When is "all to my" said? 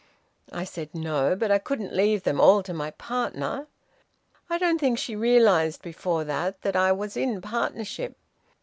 2.41-2.89